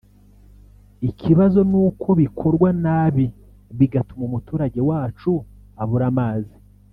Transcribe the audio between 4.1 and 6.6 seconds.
umuturage wacu abura amazi